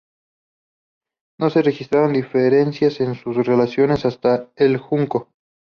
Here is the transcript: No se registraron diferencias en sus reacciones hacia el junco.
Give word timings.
No 1.39 1.51
se 1.51 1.61
registraron 1.61 2.13
diferencias 2.13 2.99
en 3.01 3.13
sus 3.13 3.45
reacciones 3.45 4.01
hacia 4.01 4.49
el 4.55 4.77
junco. 4.77 5.29